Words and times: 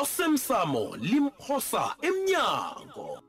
osemsamo 0.00 0.96
limphosa 0.96 1.92
emnyango 2.00 3.20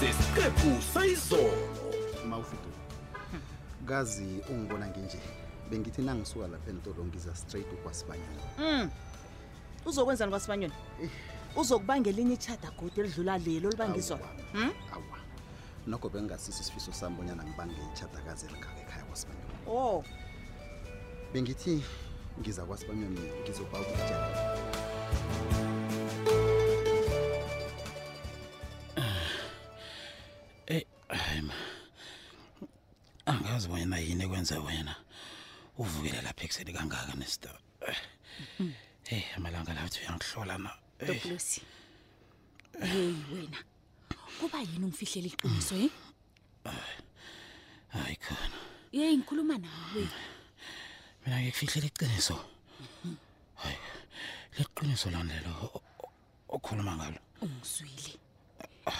sesiqephu 0.00 0.70
sayizolo 0.94 1.68
mawufudu 2.28 2.62
kazi 3.88 4.24
ungibona 4.52 4.86
nginje 4.92 5.18
bengithi 5.70 6.02
nangisuka 6.04 6.46
lapha 6.52 6.70
entolo 6.70 7.00
ngiza 7.08 7.32
straight 7.34 7.72
kwasibanyana 7.80 8.42
mm. 8.60 8.84
uzokwenzani 9.88 10.30
kwasibanyana 10.30 10.74
eh. 11.02 11.10
uzokubanga 11.56 12.10
elinye 12.10 12.34
itshada 12.34 12.70
godi 12.78 13.00
elidlula 13.00 13.38
lelo 13.38 13.68
olibangizona 13.68 14.28
hmm? 14.52 14.72
awa 14.92 15.18
nokho 15.86 16.08
bengingasisi 16.08 16.60
isifiso 16.62 16.92
sambonyana 16.92 17.44
ngibange 17.48 17.76
itshadakazi 17.92 18.44
elikhala 18.46 18.76
ekhaya 18.80 19.04
kwasibanyana 19.08 19.56
oh 19.68 20.04
bengithi 21.32 21.74
ngizakwasi 22.40 22.84
bamyamye 22.88 23.28
ngizobhawa 23.42 23.84
ukutya 23.90 24.16
eyi 30.74 30.82
eh, 30.84 30.84
hayi 31.24 31.40
ma 31.48 31.54
angazi 33.30 33.66
wena 33.72 33.96
yini 34.04 34.22
ekwenza 34.26 34.56
wena 34.66 34.94
uvukile 35.80 36.18
lapha 36.26 36.42
ekuseni 36.46 36.72
kangaka 36.76 37.12
nesitaba 37.20 37.58
heyi 37.84 38.72
eh, 39.12 39.20
eh, 39.20 39.24
amalanga 39.38 39.72
lathi 39.78 39.98
uyangihlola 40.02 40.54
na 40.64 40.70
doblosi 41.06 41.60
yeyi 42.88 43.20
wena 43.32 43.60
kuba 44.38 44.58
yini 44.68 44.84
ungifihlela 44.86 45.28
iqiniso 45.30 45.74
ye 45.82 45.86
hayi 47.94 48.16
khona 48.24 48.58
yeyi 48.98 49.14
ngikhuluma 49.18 49.56
nawe 49.64 50.04
mina 51.24 51.40
ngikufihle 51.42 51.80
liqiniso 51.84 52.34
hayi 53.62 53.78
liqiniso 54.58 55.06
landelo 55.14 55.50
okhuluma 56.56 56.92
ngalo 56.98 57.20
ungizwile 57.44 58.12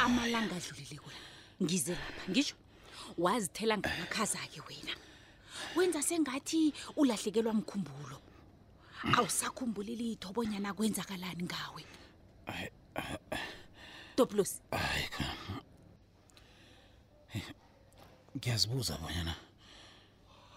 amalanga 0.04 0.54
adlulile 0.58 0.96
kula 1.02 1.18
ngize 1.62 1.92
lapha 2.00 2.22
ngisho 2.32 2.56
wazithela 3.24 3.74
ngamakhaza 3.80 4.40
ke 4.52 4.60
wena 4.68 4.94
wenza 5.76 6.00
sengathi 6.08 6.60
ulahlekelwa 7.00 7.52
umkhumbulo 7.56 8.16
awusakhumbuli 9.16 9.94
litho 10.00 10.28
bonyana 10.34 10.70
kwenzakalani 10.76 11.44
ngawe 11.50 11.82
Toplos 14.18 14.52
hayi 14.74 15.06
kha 15.14 15.26
ngiyazibuza 18.36 18.94
bonyana 19.02 19.34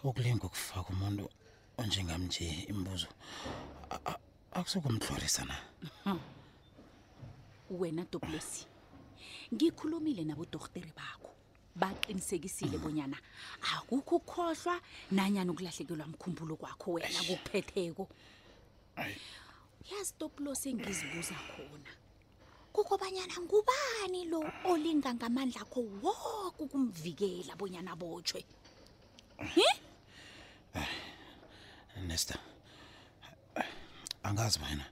ukulinga 0.07 0.45
ukufaka 0.49 0.89
umuntu 0.93 1.25
onjengami 1.81 2.25
nje 2.29 2.65
imibuzo 2.69 3.07
akusokumhlorisa 4.53 5.43
na 5.45 5.57
wena 7.69 8.05
doblesi 8.11 8.65
ngikhulumile 9.53 10.21
nabo 10.25 10.45
dokotela 10.45 10.93
bakho 10.93 11.31
baqinisekisile 11.75 12.77
mm. 12.77 12.83
bonyana 12.83 13.17
akukho 13.75 14.21
ukukhohlwa 14.21 14.75
nanyana 15.15 15.51
ukulahlekelwa 15.51 16.05
umkhumbulo 16.05 16.53
kwakho 16.61 16.87
wena 17.01 17.19
kuphetheko 17.27 18.05
yazi 19.89 20.13
toplosi 20.19 20.65
engizibuza 20.69 21.33
khona 21.55 21.91
kukobanyana 22.75 23.35
ngubani 23.41 24.25
lo 24.31 24.39
olinga 24.69 25.09
ngamandla 25.17 25.61
akho 25.65 25.79
woke 26.03 26.61
ukumvikela 26.63 27.55
bonyana 27.57 27.95
botshwe 27.97 28.41
ah. 29.41 29.45
hi 29.55 29.61
hmm? 29.65 29.89
Nesta. 32.07 32.35
Angazi 34.23 34.59
bayana. 34.59 34.85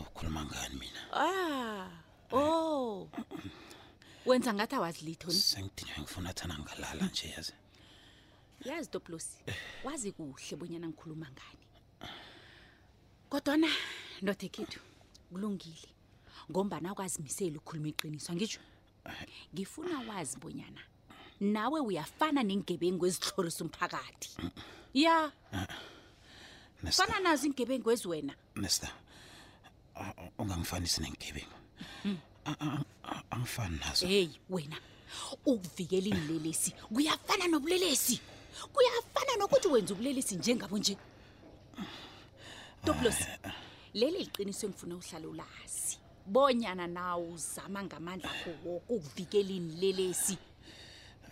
Ukhuluma 0.00 0.44
ngani 0.44 0.74
mina? 0.78 1.00
Ah. 1.12 1.86
Eh. 1.86 2.32
Oh. 2.32 3.08
Wenza 4.26 4.54
ngathi 4.54 4.74
awazi 4.74 5.04
litho 5.04 5.30
sengidinga 5.32 5.98
ngifuna 6.00 6.32
thana 6.32 6.58
ngalala 6.58 7.06
nje 7.06 7.28
yazi. 7.36 7.52
Yazi 8.64 8.90
Doplosi. 8.92 9.38
Wazi 9.84 10.12
kuhle 10.12 10.56
bonyana 10.56 10.88
ngikhuluma 10.88 11.26
ngani. 11.30 11.64
Kodwana 13.30 13.68
ndodekhethu 14.22 14.80
kulungile. 15.32 15.88
Ngombana 16.50 16.90
akwazimisela 16.90 17.56
ukukhuluma 17.58 17.88
iqiniso 17.88 18.32
ngisho. 18.32 18.60
Eh. 19.06 19.28
Ngifuna 19.54 19.98
wazi 20.10 20.36
bonyana 20.38 20.80
nawe 21.40 21.80
uyafana 21.80 22.42
nengebengu 22.42 23.06
ezihlorisa 23.06 23.60
umphakathi. 23.64 24.30
Ya. 24.94 25.32
Yeah. 25.52 25.68
Nesta. 26.84 27.00
Fana 27.06 27.18
nazi 27.20 27.46
ingebengu 27.48 27.88
ezwena. 27.90 28.34
Nesta. 28.60 28.90
Ungangifanisi 30.38 31.00
nengebengu. 31.00 31.48
Mm-hmm. 32.04 32.82
Angifani 33.30 33.78
nazo. 33.78 34.06
Hey, 34.06 34.28
wena. 34.50 34.76
Ukuvikela 35.46 36.06
inlelesi 36.06 36.70
kuyafana 36.92 37.46
nobulelesi. 37.46 38.20
Kuyafana 38.72 39.36
nokuthi 39.38 39.68
wenza 39.68 39.94
ubulelesi 39.94 40.36
njengabo 40.36 40.78
nje. 40.78 40.96
Toplos. 42.84 43.20
Eh. 43.20 43.52
Leli 43.94 44.18
liqiniso 44.18 44.66
engifuna 44.66 44.94
uhlale 44.94 45.26
ulazi. 45.26 45.98
Bonyana 46.26 46.86
nawo 46.86 47.26
uzama 47.34 47.84
ngamandla 47.84 48.30
akho 48.30 48.50
wonke 48.64 48.84
ukuvikela 48.88 49.50
inlelesi. 49.50 50.38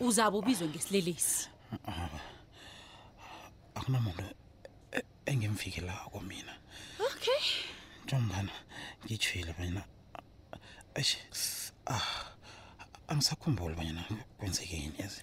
Uzabe 0.01 0.37
ubizwe 0.39 0.69
ngesilelesi. 0.69 1.49
Akunamuntu 3.75 4.25
engimvikelako 5.27 6.21
mina 6.21 6.53
okay 7.10 7.43
ntombana 8.05 8.53
ngijhile 9.05 9.53
banyana 9.59 9.83
eish 10.99 11.15
ah 11.87 12.27
angisakhumbuli 13.10 13.75
banyana 13.78 14.03
kwenzeke 14.38 14.77
yini 14.82 14.94
yazi 15.03 15.22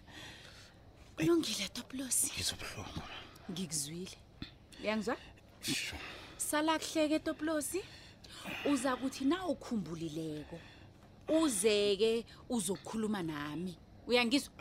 kulungile 1.15 1.65
toplosi 1.75 2.27
ngizobuhlungu 2.33 3.01
ngikuzwile 3.51 4.15
uyangizwa 4.81 5.15
sala 6.47 6.73
kuhleke 6.79 7.17
toplosi 7.25 7.79
uza 8.71 8.91
kuthi 8.99 9.23
na 9.31 9.38
ukhumbulileko 9.53 10.57
uzeke 11.43 12.25
uzokhuluma 12.49 13.21
nami 13.23 13.73
uyangizwa 14.07 14.51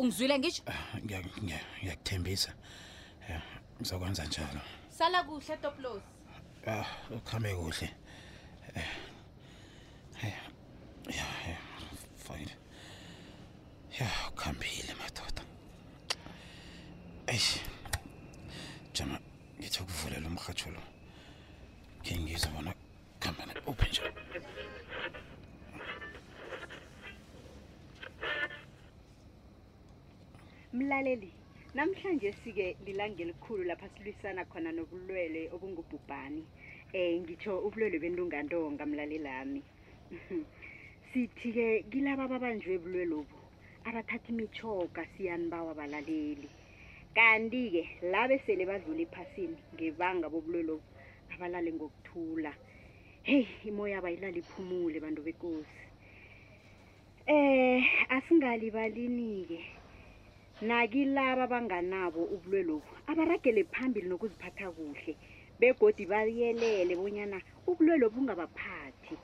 ungizwile 0.00 0.34
ngisho 0.38 0.62
ngiyakuthembisa 1.04 1.38
ngiya, 1.82 2.20
ngiya 2.20 2.50
Ngizokwenza 3.78 4.24
njalo. 4.26 4.60
Sala 4.90 5.22
kuhle 5.22 5.56
Toplos. 5.62 6.02
Ah, 6.66 6.86
ukhame 7.14 7.54
kuhle. 7.54 7.88
Eh, 10.26 10.34
ya, 11.18 11.24
ya. 11.48 11.56
Fine. 12.18 12.52
Ya, 14.00 14.10
ukhambile 14.34 14.94
madoda. 15.00 15.42
Eish. 17.26 17.60
Jama, 18.94 19.18
ngithi 19.60 19.82
ukuvulela 19.82 20.26
umrhatsho 20.26 20.70
lo. 20.70 20.80
Ngingizwa 22.02 22.50
bona 22.50 22.74
khambana 23.22 23.60
open 23.66 23.88
nje. 23.88 24.12
Mlaleli 30.72 31.30
Namhlanje 31.76 32.32
sike 32.42 32.76
lilanga 32.86 33.20
elikhulu 33.24 33.60
lapha 33.68 33.88
silwisana 33.92 34.42
khona 34.50 34.70
nobulwele 34.72 35.42
obungubhubhani. 35.54 36.42
Eh 36.96 37.12
ngitsho 37.20 37.52
ubulwele 37.66 37.96
bentungantonga 38.02 38.84
mlalelami. 38.88 39.60
Sithi-ke 41.12 41.68
kilaba 41.90 42.22
ababanjwe 42.24 42.70
ebulwelobu 42.76 43.36
abathatha 43.88 44.28
imithoga 44.32 45.02
siyanibawa 45.12 45.72
balaleli. 45.78 46.48
Kanti-ke 47.16 47.82
labe 48.12 48.36
sele 48.44 48.62
badlula 48.70 49.02
ephasini 49.06 49.58
ngebanga 49.76 50.26
bobulwelobu 50.32 50.88
abalale 51.34 51.68
ngokuthula. 51.76 52.52
Hey 53.28 53.44
imoya 53.68 54.00
bayilala 54.04 54.38
iphumule 54.42 54.96
bantu 55.04 55.20
bekosi. 55.26 55.82
Eh 57.28 57.84
asingalibalini-ke 58.16 59.60
nakilaba 60.60 61.44
abanganabo 61.46 62.22
ubulwelobu 62.34 62.86
abaragele 63.06 63.62
phambili 63.70 64.10
nokuziphatha 64.10 64.66
kuhle 64.74 65.14
begodi 65.60 66.04
bayelele 66.06 66.90
bonyana 66.98 67.38
ubulwelobu 67.70 68.18
ungabaphathi 68.18 69.14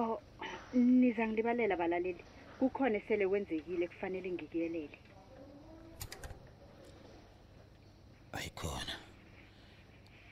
oh, 0.00 0.18
niza 0.72 1.28
ngilibalela 1.28 1.76
balaleli 1.76 2.24
kukhona 2.56 2.96
esele 3.04 3.28
kwenzekile 3.28 3.84
kufanele 3.92 4.28
ngikuyelele 4.32 4.98
ayikhona 8.32 8.94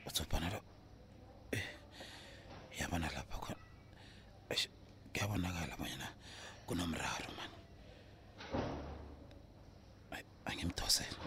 utsobhana 0.07 0.47
lo 0.53 0.59
eh, 1.53 1.65
yabana 2.81 3.09
lapha 3.13 3.28
kuyabonakala 5.13 5.73
bonyana 5.79 6.07
kunomraro 6.67 7.29
mani 7.37 7.55
angimdosele 10.49 11.17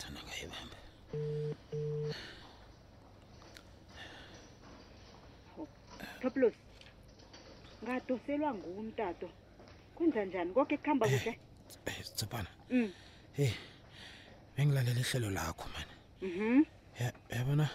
thana 0.00 0.20
kayibambe 0.28 0.76
toplos 6.22 6.56
ngadoselwa 7.84 8.50
nguwe 8.54 8.78
umtato 8.82 9.28
kwenza 9.94 10.20
njani 10.28 10.50
konke 10.56 10.76
kuhamba 10.82 11.04
eh, 11.08 11.12
kuhle 11.14 11.32
eh, 11.88 11.98
tsopana 12.16 12.50
um 12.72 12.76
mm. 12.80 12.90
heyi 13.36 13.54
bengilalela 14.54 15.00
ihlelo 15.04 15.30
lakho 15.30 15.64
mani 15.74 15.92
mhm 16.22 16.42
mm 16.54 16.62
yabona 17.30 17.66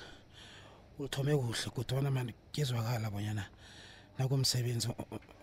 uthome 0.99 1.31
kuhle 1.35 1.67
kodwana 1.75 2.11
mani 2.11 2.33
kuyezwakala 2.51 3.09
bonyana 3.11 3.43
nakomsebenzi 4.17 4.87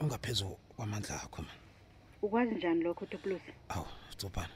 ongaphezu 0.03 0.47
kwamandla 0.77 1.17
akho 1.23 1.41
mani 1.43 1.57
ukwazi 2.23 2.55
njani 2.55 2.81
lokho 2.85 3.05
toplos 3.07 3.43
awu 3.73 3.87
tsopana 4.19 4.55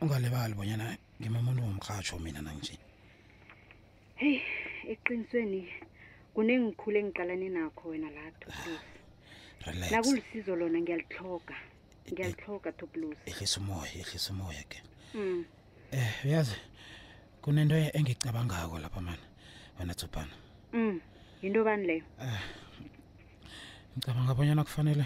ungalebali 0.00 0.54
bonyana 0.54 0.86
ngimamuntu 1.20 1.60
womrhatsho 1.64 2.18
mina 2.18 2.40
nanginje 2.44 2.78
heyi 4.20 4.38
eqinisweni 4.92 5.60
kunengikhulu 6.34 6.96
engiqalane 7.02 7.48
nakho 7.56 7.84
wena 7.90 8.08
la 8.16 8.22
toplos 8.40 8.82
nakulisizo 9.92 10.52
lona 10.60 10.78
ngiyalitloga 10.82 11.56
ngiyalitloga 12.12 12.70
toplos 12.80 13.18
ehlisa 13.30 13.56
umoya 13.60 13.90
ehlisa 14.02 14.28
umoya 14.34 14.62
ke 14.70 14.78
um 15.20 15.40
eh 15.94 16.08
uyazi 16.26 16.58
kunento 17.44 17.76
e- 17.76 17.92
engicabangako 17.98 18.78
lapha 18.78 19.00
mana 19.04 19.22
wena 19.78 19.94
thubhana 19.94 20.34
um 20.72 20.96
yinto 21.42 21.60
bani 21.64 21.86
leyo 21.86 22.04
um 22.18 22.28
eh, 22.28 22.40
ngicabanga 23.92 24.32
bonyana 24.34 24.64
kufanele 24.64 25.04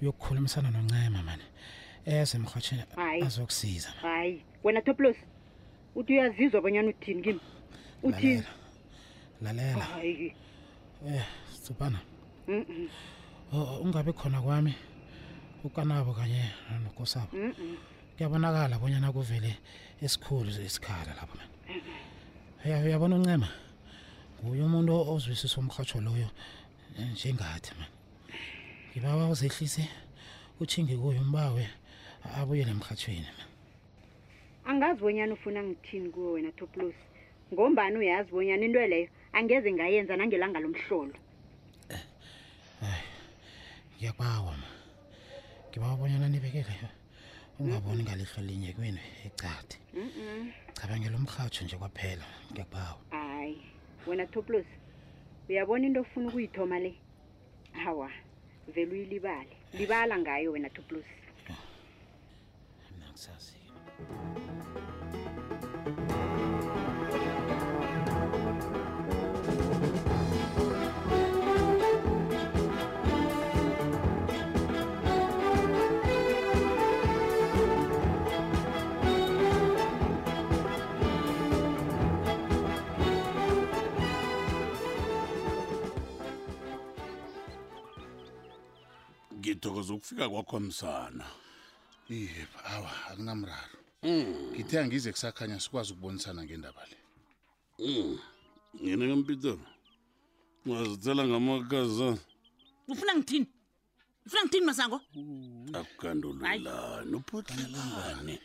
uyokukhulumisana 0.00 0.70
noncema 0.72 1.20
mani 1.22 1.44
eze 2.06 2.38
mrhotsheni 2.38 2.82
azokusiza 3.26 3.90
hayi 3.90 4.42
wena 4.64 4.80
toplos 4.82 5.16
uthi 5.94 6.12
uyazizwa 6.12 6.60
bonyana 6.64 6.88
uthini 6.90 7.22
kimi 7.22 7.40
uthi 8.02 8.42
lalela 9.44 9.84
um 11.04 11.12
eh, 11.12 11.24
thubhana 11.64 11.98
ungabi 13.84 14.12
khona 14.16 14.40
kwami 14.42 14.74
ukanabo 15.64 16.14
kanye 16.16 16.44
nokosabo 16.84 17.28
kuyabonakala 18.16 18.78
bonyana 18.80 19.10
kuvele 19.12 19.52
esikhulu 20.04 20.50
isikhala 20.66 21.12
lapho 21.18 21.34
mina 21.34 22.84
uyabona 22.86 23.14
uncema 23.18 23.48
nguye 24.38 24.62
umuntu 24.68 24.92
ozwisisa 25.12 25.56
umrhatsho 25.62 25.98
loyo 26.06 26.28
eh, 26.96 27.06
njengathi 27.12 27.70
mani 27.78 27.94
ngibaba 28.94 29.24
uzehlise 29.34 29.82
uthingi 30.62 30.94
kuyo 31.00 31.20
umbawe 31.26 31.64
abuyele 32.38 32.70
emrhatshweni 32.76 33.30
ma 33.38 33.44
angazi 34.70 34.98
bonyana 35.02 35.32
ufuna 35.36 35.60
ngithini 35.66 36.08
kuwo 36.14 36.30
wena 36.36 36.50
toplos 36.58 36.96
ngombani 37.52 37.96
uyazi 37.98 38.30
bonyana 38.30 38.64
into 38.66 38.80
leyo 38.92 39.08
angeze 39.36 39.68
ngayenza 39.74 40.14
nangelanga 40.16 40.62
lomhlolo 40.62 41.14
eh, 41.92 42.04
eh, 42.84 43.00
ngiyakubawa 43.96 44.52
ma 44.62 44.68
ngibaba 45.68 45.94
bonyana 46.00 46.26
nibekeleyo 46.30 46.88
ungaboni 47.58 48.02
ngalihlo 48.02 48.42
linye 48.42 48.72
kwini 48.72 49.00
icadi 49.26 49.76
cabangela 50.78 51.16
umrhatsho 51.16 51.60
nje 51.64 51.76
kwaphela 51.76 52.26
ngiyakubawa 52.50 53.00
hayi 53.14 53.58
wena 54.08 54.26
toplos 54.26 54.66
uyabona 55.48 55.86
into 55.86 56.00
ofuna 56.02 56.26
ukuyithoma 56.28 56.76
le 56.84 56.92
hawa 57.84 58.10
vele 58.74 58.92
uyilibale 58.94 59.54
libala 59.78 60.14
ngayo 60.22 60.48
wena 60.52 60.68
toplos 60.74 61.08
mna 62.94 63.06
ngisazi 63.12 63.54
ngithokoza 89.44 89.94
ukufika 89.94 90.24
kwakho 90.28 90.60
msana 90.60 91.24
iye 92.08 92.48
awa 92.64 92.90
akunamraro 93.10 93.78
ngithe 94.04 94.62
hmm. 94.62 94.68
mm. 94.72 94.78
angize 94.78 95.12
kusakhanya 95.12 95.60
sikwazi 95.60 95.92
ukubonisana 95.92 96.44
ngendaba 96.44 96.80
le 96.90 96.96
ngina 98.82 99.04
mm. 99.06 99.10
kampeter 99.10 99.56
ungazithela 100.66 101.22
ngamakazi 101.28 102.16
ufuna 102.88 103.12
ngithini 103.16 103.46
ufuna 104.26 104.40
ngithini 104.42 104.66
masango 104.66 105.00
akukandolelani 105.72 107.14
uphotlelangani 107.14 108.40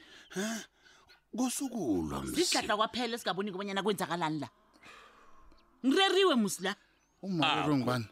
u 1.34 1.38
kosukulwa 1.38 2.20
sisihlahla 2.28 2.78
kwaphela 2.78 3.16
esingaboni 3.16 3.52
kobanyana 3.52 3.84
kwenzakalani 3.84 4.40
la 4.40 4.50
ngireriwe 5.86 6.36
musi 6.36 6.64
la 6.64 6.76
umaerongubani 7.22 8.08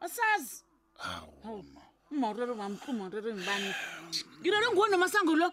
asazi 0.00 0.64
awu 0.98 1.62
ma 1.72 1.83
umawurere 2.16 2.52
wamku 2.60 2.86
umawurere 2.94 3.28
ngibani 3.34 3.70
ngilolo 4.40 4.66
nguwo 4.72 4.86
nomasango 4.92 5.32
lo 5.40 5.46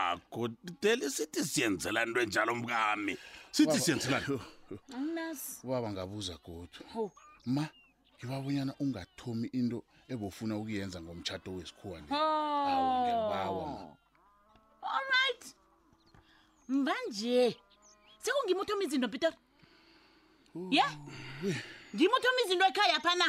akudele 0.00 1.04
sithi 1.16 1.40
siyenzela 1.50 2.00
nto 2.08 2.18
enjalo 2.24 2.52
mkami 2.60 3.14
sithi 3.56 3.78
siyenzelani 3.84 4.26
anginasi 4.96 5.48
ubaba 5.66 5.88
ngabuza 5.94 6.34
godwa 6.46 6.82
ma 7.54 7.64
ngibabonyana 8.18 8.72
ungathomi 8.82 9.46
into 9.60 9.78
ebofuna 10.12 10.52
ukuyenza 10.60 10.98
ngomtshato 11.04 11.48
wesikhuwa 11.56 11.96
ne 12.02 12.08
awngebawa 12.72 13.68
all 14.96 15.06
right 15.18 15.44
mbanje 16.76 17.38
sekungimuthomi 18.22 18.82
izinto 18.86 19.08
peter 19.14 19.32
ye 20.76 20.86
ngimuthomi 21.94 22.40
izinto 22.44 22.64
ekhaya 22.70 22.98
phana 23.06 23.28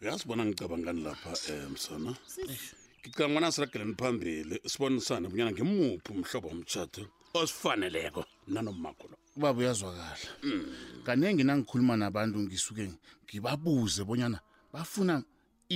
yazi 0.00 0.28
bona 0.28 0.44
ngicabangani 0.44 1.02
lapha 1.06 1.28
umsana 1.66 2.10
eh, 2.50 2.60
ngicabangabona 3.00 3.52
siragelani 3.52 3.94
phambili 4.00 4.54
sibonisane 4.70 5.26
bunyana 5.28 5.52
ngimuphi 5.52 6.10
umhlobo 6.12 6.46
womtshato 6.50 7.00
osifaneleko 7.38 8.22
nanomakhulo 8.52 9.14
ubaba 9.36 9.58
uyazwakala 9.60 10.16
mm. 10.42 10.62
kaningi 11.06 11.42
nangikhuluma 11.48 11.94
nabantu 11.96 12.36
ngisuke 12.44 12.84
ngibabuze 13.26 14.00
bonyana 14.08 14.38
bafuna 14.72 15.14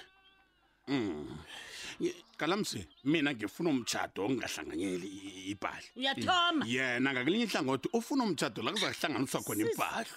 kalamse 2.37 2.87
mina 3.03 3.31
ngifuna 3.33 3.69
umtshado 3.75 4.19
ongingahlanganyeli 4.25 5.07
ibhahla 5.53 5.89
uyathoma 5.99 6.63
mm. 6.65 6.71
yena 6.75 7.07
ngakelinye 7.13 7.45
ihlangothi 7.49 7.87
ufuna 7.97 8.21
umtshado 8.27 8.59
la 8.63 8.71
kuzahlanganiswa 8.73 9.39
khona 9.45 9.61
impahlo 9.67 10.15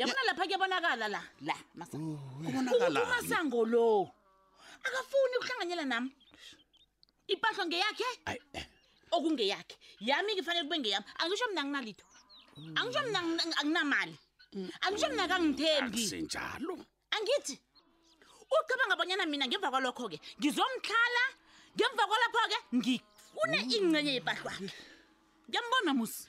yabona 0.00 0.22
lapha 0.28 0.42
kuyabonakala 0.48 1.04
la 1.14 1.20
la 1.48 1.84
oh, 1.94 3.06
masango 3.12 3.60
lo 3.72 3.86
akafuni 4.86 5.34
ukuhlanganyela 5.38 5.84
nami 5.92 6.10
impahlo 7.32 7.62
ngeyakhe 7.68 8.08
eh. 8.32 8.64
okungeyakhe 9.16 9.74
yami 10.08 10.30
ngifanele 10.34 10.64
kube 10.66 10.78
ngeyami 10.80 11.06
angisho 11.22 11.46
mna 11.52 11.62
nginalitho 11.66 12.06
angisho 12.80 13.00
mna 13.08 13.18
anginamali 13.60 14.16
mm. 14.56 14.68
angisho 14.86 15.08
mna 15.12 15.24
kangithembi 15.30 16.02
sinjalo 16.10 16.74
angithi 17.16 17.54
ucabanga 18.60 18.94
abonyana 18.94 19.24
mina 19.32 19.44
ngemva 19.48 19.68
kwalokho-ke 19.72 20.18
ngizomhlala 20.38 21.24
ngemva 21.76 22.02
kwalapho-ke 22.10 22.58
ngifune 22.78 23.58
mm. 23.58 23.72
ingcenye 23.76 24.12
yepahlwakhe 24.18 24.68
ngiyambona 25.48 25.90
musi 25.98 26.22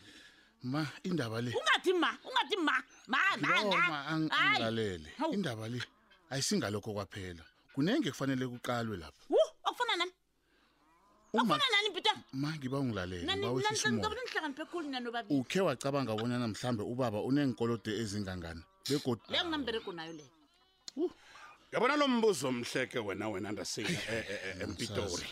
ma 0.72 0.82
indaba 1.08 1.38
le 1.44 1.50
ungathi 1.60 1.92
ma 2.02 2.12
ungathi 2.28 2.56
ma 2.58 2.64
mamaangilalele 3.12 5.10
indaba 5.36 5.66
le 5.72 5.80
ayisingalokho 6.32 6.90
kwaphela 6.96 7.44
kunenge 7.76 8.08
kufanele 8.14 8.46
kuqalwe 8.48 8.96
lapho 9.04 9.22
wu 9.34 9.40
okufana 9.70 9.94
nani 10.00 10.14
okufana 11.36 11.66
nani 11.74 11.90
pite 11.96 12.12
ma 12.42 12.50
ngiba 12.56 12.78
ungilaleleukhe 12.80 15.60
wacabanga 15.68 16.10
abonyana 16.14 16.48
mhlawumbe 16.52 16.84
ubaba 16.94 17.18
uneenkolode 17.28 17.92
ezingangani 18.04 18.64
begodlenginamberekonayo 18.90 20.14
leyo 20.20 20.34
yabona 21.74 21.96
lo 21.96 22.08
mbuzo 22.08 22.48
omhleke 22.48 23.00
wena 23.00 23.30
wena 23.30 23.52
ndasila 23.52 23.90
eh, 23.90 24.26
eh, 24.30 24.40
eh, 24.46 24.58
empitori 24.62 25.28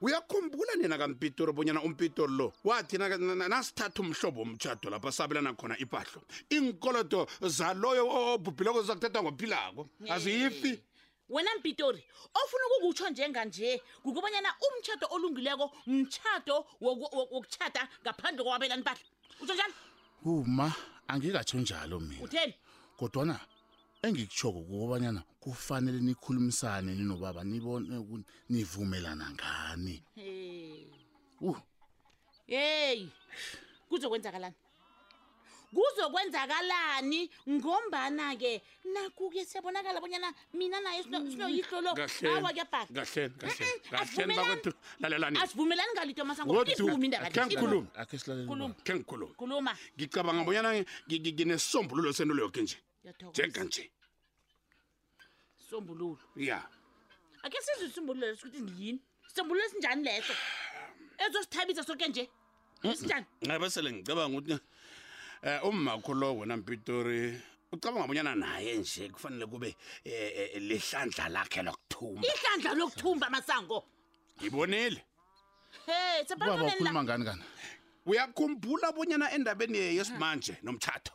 uyakhumbula 0.00 0.74
nina 0.74 0.98
kampitori 0.98 1.52
bonyana 1.52 1.82
umpitori 1.82 2.32
lo 2.32 2.52
wathi 2.64 2.98
nasithatha 2.98 4.00
umhlobo 4.02 4.40
womtshado 4.40 4.90
lapho 4.90 5.10
sabelana 5.12 5.52
khona 5.54 5.76
ipahlo 5.78 6.22
iinkoloto 6.52 7.26
zaloyo 7.42 8.08
obhubhileko 8.08 8.82
zakuthathwa 8.88 9.22
ngophilako 9.22 9.88
aziyifi 10.12 10.80
wena 11.28 11.50
mpitori 11.60 12.00
ofuna 12.34 12.64
ukukutsho 12.76 13.08
njenganje 13.10 13.80
kukubanyana 14.02 14.48
umtshado 14.64 15.06
olungileko 15.12 15.76
mtshado 15.86 16.64
wokutshada 16.80 17.88
ngaphandle 18.02 18.42
kwabelani 18.44 18.82
bahla 18.82 19.04
utsho 19.44 19.54
njalo 19.60 19.74
uma 20.24 20.72
angikatsho 21.08 21.58
njalo 21.60 22.00
mina 22.00 22.22
utheni 22.24 22.54
kodwana 22.96 23.36
engikuchoko 24.08 24.60
kubabanyana 24.62 25.20
kufanele 25.40 26.00
nikhulumisane 26.00 26.94
ninobaba 26.94 27.44
nibone 27.44 28.22
nivumelana 28.48 29.30
ngani 29.34 30.04
hey 30.14 30.86
uh. 31.40 31.58
kuzokwenzakalani 33.88 34.54
kuzokwenzakalani 35.74 37.30
ngombana 37.48 38.36
ke 38.36 38.62
nakuke 38.94 39.44
siyabonakala 39.44 40.00
bonyana 40.00 40.32
mina 40.54 40.80
naye 40.80 41.02
sinoyihloloasivumelani 41.02 42.78
ngalito 45.92 46.24
masangokhe 46.24 46.76
ngikhuluma 47.44 49.76
ngicabanga 49.98 50.44
bonyana 50.44 50.84
nginesombululo 51.10 52.12
sento 52.12 52.34
leyo 52.34 52.50
ke 52.50 52.62
nje 52.62 52.78
njenganje 53.30 53.90
sombululo 55.70 56.10
ya 56.48 56.58
ake 57.44 57.58
sizwe 57.66 57.86
isimbululo 57.90 58.26
leso 58.26 58.42
ukuthi 58.46 58.62
ngiyini 58.64 59.00
sisombululo 59.28 59.62
esinjani 59.66 60.02
leso 60.08 60.34
ezosithabisa 61.24 61.82
sonke 61.88 62.06
nje 62.10 62.24
esinjani 62.88 63.26
ngabesele 63.44 63.88
eh, 63.90 63.94
ngicabanga 63.96 64.30
ukuthi 64.36 64.54
eh 65.48 65.58
umakho 65.68 66.12
lo 66.20 66.28
wena 66.38 66.54
mpitori 66.60 67.22
ucabanga 67.72 68.04
abunyana 68.06 68.32
naye 68.42 68.72
nje 68.80 69.02
kufanele 69.14 69.46
kube 69.50 69.70
eh, 70.04 70.50
eh, 70.54 70.62
lehlandla 70.68 71.24
lakhe 71.34 71.60
lokuthumba 71.66 72.20
ihlandla 72.30 72.70
lokuthumba 72.80 73.26
masango 73.34 73.78
ngibonile 74.38 75.00
hey 75.86 76.16
sebantu 76.28 76.52
lena 76.56 76.64
ukhuluma 76.70 77.00
ngani 77.04 77.24
kana 77.28 77.44
uyakhumbula 78.10 78.84
abunyana 78.92 79.26
endabeni 79.36 79.78
yesimanje 79.98 80.52
mm. 80.54 80.58
nomthatho 80.66 81.14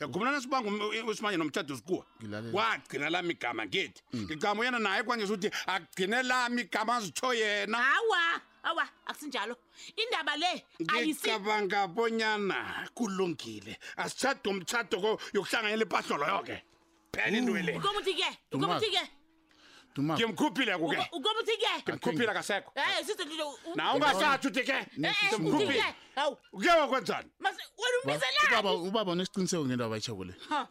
yakhumbulana 0.00 0.40
sibanga 0.40 0.86
usimanje 0.86 1.36
um, 1.36 1.42
nomtshado 1.42 1.76
sikuwa 1.76 2.04
wagcina 2.52 3.10
lami 3.10 3.30
igama 3.34 3.66
ngithi 3.66 4.02
ngicama 4.16 4.60
uyena 4.60 4.78
naye 4.78 5.02
kwanje 5.02 5.26
suthi 5.26 5.50
agcine 5.66 6.22
lami 6.22 6.62
igama 6.62 6.96
azitho 6.96 7.34
yena 7.34 7.78
hawa 7.78 8.40
awa 8.62 8.88
akusinjalo 9.06 9.56
indaba 9.96 10.36
le 10.36 10.64
ayisicabanga 10.94 11.86
bonyana 11.88 12.88
kulungile 12.94 13.76
asitshade 13.96 14.40
umtshado 14.50 15.18
yokuhlanganyela 15.34 15.82
impahlo 15.86 16.16
loyo 16.18 16.40
ke 16.46 16.56
phela 17.12 17.36
indwele 17.38 17.72
komuthi 17.82 18.14
ke 18.14 18.28
komuthi 18.54 18.90
ke 18.94 19.04
ngimkhuphile 20.02 20.78
kuke 20.78 20.96
ukuthi 21.12 21.54
ke 21.58 21.92
ngimkhuphile 21.92 22.26
kaseko 22.32 22.70
hey 22.74 23.04
sithi 23.04 23.24
ndilo 23.24 23.48
na 23.74 23.94
ungasathi 23.98 24.46
uthi 24.48 24.62
ke 24.62 24.78
ngimkhuphile 24.98 25.78
eh, 25.82 25.86
eh, 25.86 25.94
hawu 26.14 26.36
uke 26.52 26.70
wakwenzani 26.70 27.28
mase 27.42 27.62
wena 27.78 27.98
umbizela 28.04 28.50
baba 28.54 28.70
ubaba 28.78 29.12
nesiqiniseko 29.18 29.62
ngendaba 29.66 29.94
yachabule 29.98 30.34
ha 30.48 30.68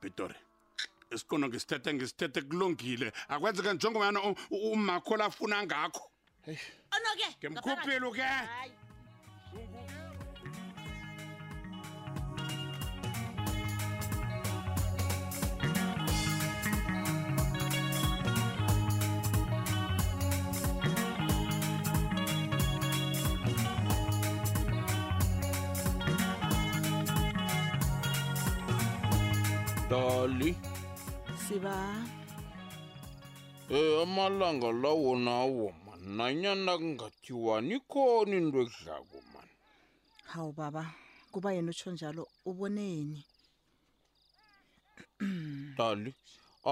Pitore 0.00 0.34
isikono 1.14 1.46
ngisithethe 1.48 1.90
ngisithethe 1.94 2.40
kulungile 2.50 3.12
akwenzeka 3.30 3.70
njengomayana 3.74 4.20
ummakholo 4.50 5.22
afuna 5.24 5.56
ngakho 5.66 6.04
ono 6.96 7.10
ke 7.40 7.46
ngimkhuphile 7.50 8.08
ke 8.16 8.22
hayi 8.22 8.72
Dolly. 29.88 30.54
Siba. 31.48 31.74
Eh 33.70 34.02
amalanga 34.02 34.70
lawo 34.82 35.10
nawo 35.26 35.66
man. 35.86 36.00
Nanyana 36.16 36.72
kungathiwa 36.80 37.54
nikhona 37.68 38.32
into 38.40 38.58
edlako 38.64 39.18
man. 39.32 39.48
Hawu 40.30 40.50
baba, 40.58 40.84
kuba 41.32 41.50
yena 41.56 41.70
utsho 41.72 41.90
njalo 41.92 42.22
uboneni? 42.50 43.20
Dolly, 45.78 46.12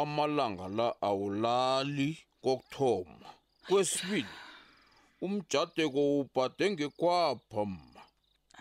amalanga 0.00 0.66
la 0.78 0.87
awulali 1.08 2.11
kokthoma. 2.44 3.28
Kwesibili. 3.68 4.26
Umjade 5.25 5.85
ko 5.94 6.00
ubhade 6.20 6.64
ngekwapha 6.70 7.62
ma. 7.64 8.02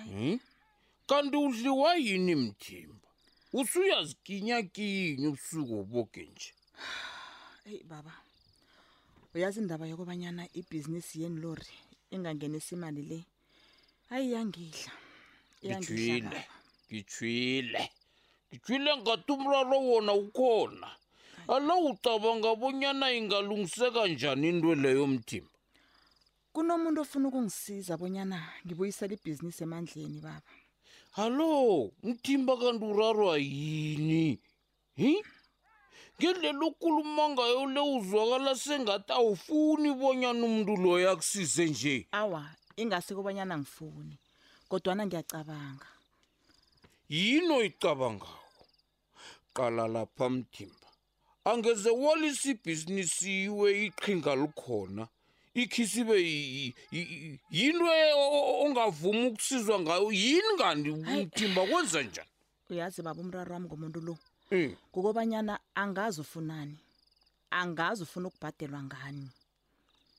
Hmm? 0.08 0.40
Kanti 1.10 1.38
udliwa 1.38 1.92
yini 2.06 2.32
imthimba? 2.32 3.05
usuyaziginyakinya 3.60 5.28
ubusuku 5.30 5.74
woboge 5.78 6.24
nje 6.32 6.52
eyi 7.70 7.82
baba 7.92 8.14
uyazi 9.34 9.58
indaba 9.64 9.86
yokubanyana 9.92 10.44
ibhizinisi 10.60 11.14
yeni 11.22 11.40
lori 11.44 11.74
ingangenisa 12.16 12.70
imali 12.78 13.02
le 13.10 13.18
hayi 14.10 14.26
yangidla 14.36 14.94
ngitshile 15.66 16.40
ngitshile 16.92 17.84
ngitshile 18.50 18.92
ngathi 19.02 19.32
umlalo 19.36 19.76
wona 19.88 20.14
ukhona 20.24 20.90
alo 21.56 21.74
ucabanga 21.92 22.50
bonyana 22.62 23.08
ingalungiseka 23.20 24.02
njani 24.14 24.48
into 24.52 24.72
leyo 24.84 25.06
mthimba 25.14 25.56
kunomuntu 26.54 26.98
ofuna 27.04 27.26
ukungisiza 27.30 27.94
bonyana 28.02 28.38
ngibuyisela 28.66 29.12
ibhizinisi 29.18 29.60
emandleni 29.66 30.20
baba 30.28 30.54
halo 31.16 31.92
ngithimba 32.06 32.58
kanti 32.58 32.86
urarwa 32.92 33.34
yini 33.38 34.26
hi 35.02 35.12
ngendlela 36.18 36.64
okhuluma 36.72 37.24
ngayo 37.34 37.62
le 37.74 37.82
uzwakala 37.96 38.52
sengathi 38.64 39.12
awufuni 39.20 39.90
bonyana 40.00 40.44
umntu 40.50 40.74
loyo 40.84 41.08
akusize 41.14 41.64
nje 41.72 41.96
awa 42.22 42.42
ingasikobanyana 42.82 43.56
ngifuni 43.62 44.16
kodwana 44.70 45.02
ngiyacabanga 45.08 45.88
yini 47.16 47.52
oyicabangako 47.60 48.38
qala 49.58 49.84
lapha 49.96 50.26
mthimba 50.36 50.88
angeze 51.52 51.90
walisa 52.04 52.44
ibhizinisi 52.54 53.26
yiwe 53.40 53.68
iqhinga 53.88 54.32
likhona 54.42 55.04
ikhisibe 55.62 56.16
yinto 57.58 57.88
e 57.88 58.06
ongavumi 58.66 59.24
ukusizwa 59.32 59.76
ngayo 59.80 60.10
yini 60.12 60.54
kanti 60.62 60.90
uthimba 60.92 61.62
kwenza 61.68 62.00
njani 62.04 62.30
uyazi 62.70 63.02
baba 63.02 63.22
umraro 63.24 63.52
wami 63.56 63.68
ngomuntu 63.70 64.00
lo 64.06 64.14
ngokobanyana 64.92 65.54
eh. 65.56 65.62
angazi 65.84 66.18
ufunani 66.22 66.78
angazi 67.52 68.04
ufuna 68.04 68.28
ukubhadelwa 68.28 68.84
ngani 68.84 69.30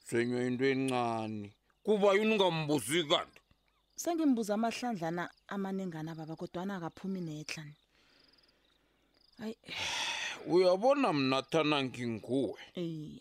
zenywa 0.08 0.40
into 0.48 0.64
encane 0.72 1.52
kuba 1.84 2.14
yini 2.16 2.32
ungambuzi 2.34 3.04
kanti 3.04 3.38
sengimbuza 3.94 4.54
amahlandlana 4.56 5.28
amaningana 5.48 6.14
baba 6.16 6.32
kodwana 6.36 6.76
akaphumi 6.80 7.20
nehla 7.20 7.62
ayi 9.44 9.56
uyabona 10.46 11.12
mnathana 11.12 11.82
nginguwe 11.84 12.54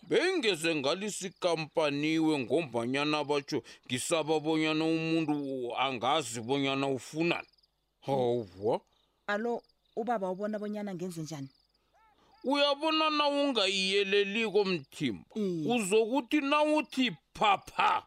bengeze 0.09 0.69
ngalisikampaniwe 0.77 2.33
ngombanyana 2.43 3.19
batsho 3.25 3.59
ngisaba 3.85 4.39
bonyana 4.39 4.85
umuntu 4.85 5.33
angazi 5.77 6.41
bonyana 6.41 6.87
ufunani 6.87 7.47
hawa 8.05 8.79
alo 9.27 9.63
ubaba 9.95 10.29
ubona 10.29 10.59
bonyana 10.59 10.93
ngenze 10.95 11.21
njani 11.21 11.49
uyabona 12.43 13.09
na 13.09 13.27
ungayiyeleliko 13.27 14.65
mthimba 14.65 15.25
uzokuthi 15.75 16.41
na 16.41 16.63
uthi 16.63 17.11
phapha 17.33 18.05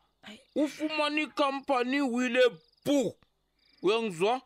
ufumana 0.55 1.21
ikampani 1.23 2.01
wile 2.01 2.43
bu 2.85 3.15
uyangizwa 3.83 4.41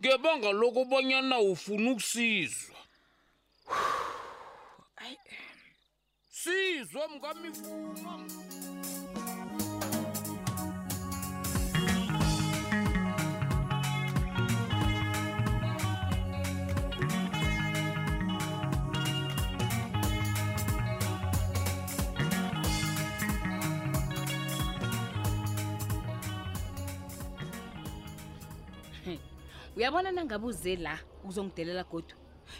ngebanga 0.00 0.50
lokubonyana 0.52 1.40
ufuna 1.40 1.90
ukusizwa 1.90 2.73
Ayi. 4.96 5.16
Sizwe 6.28 7.02
mkwamifuno. 7.12 8.24
uyabona 29.76 30.12
nangabe 30.12 30.46
uze 30.46 30.76
la 30.76 30.98
uzongidelela 31.28 31.84
godu 31.84 32.14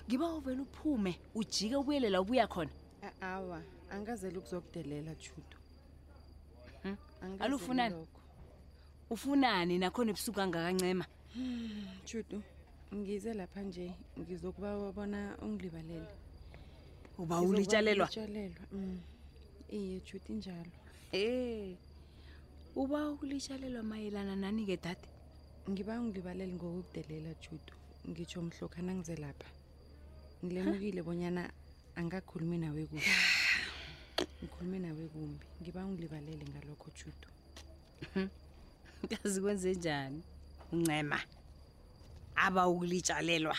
ngiba 0.08 0.26
uvele 0.36 0.60
uphume 0.68 1.12
ujike 1.34 1.76
ubuyele 1.80 2.08
la 2.12 2.20
ubuya 2.20 2.46
khona 2.52 2.70
awa 3.30 3.58
angazele 3.94 4.36
ukuzokudelela 4.38 5.12
judo 5.22 5.56
hmm? 6.84 6.96
alufunani 7.40 7.96
ufunani 9.10 9.74
nakhona 9.80 10.08
ebusuku 10.12 10.38
angakancema 10.44 11.04
hmm, 11.34 11.86
judo 12.08 12.38
ngize 12.94 13.30
lapha 13.38 13.60
nje 13.66 13.86
ngizokuba 14.20 14.70
wabona 14.84 15.20
ungilibalele 15.44 16.10
uba 17.22 17.40
ulitshalelwa 17.40 18.08
hmm. 18.72 19.00
iye 19.78 19.96
judo 20.06 20.28
injalo 20.36 20.72
uba 22.76 22.98
ulitshalelwa 23.24 23.82
mayelana 23.90 24.36
nani-ke 24.36 24.76
dade 24.84 25.06
ngiba 25.70 25.96
ungilibalele 26.00 26.52
ngokukudelela 26.60 27.32
judo 27.42 27.72
ngitsho 28.08 28.38
mhlokhana 28.44 28.92
ngize 29.00 29.16
lapha 29.24 29.48
ngilemukile 30.44 31.00
bonyana 31.02 31.42
angakhulumi 32.00 32.56
nawe 32.62 32.82
kumbi 32.92 33.10
ngikhulume 34.36 34.78
nawe 34.84 35.02
kumbi 35.12 35.36
ngiba 35.60 35.80
ungilibalele 35.88 36.44
ngalokho 36.50 36.88
judu 36.96 37.28
kazi 39.10 39.38
kwenze 39.42 39.70
njani 39.78 40.20
uncema 40.72 41.18
aba 42.46 42.62
ukulitshalelwa 42.70 43.56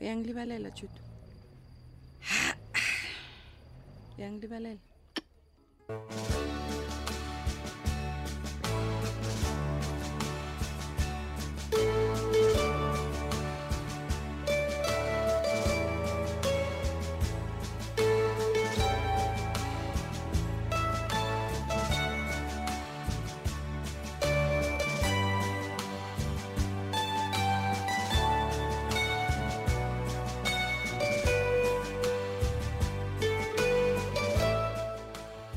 uyangilibalela 0.00 0.68
judu 0.76 1.00
uyangilibalela 4.16 4.82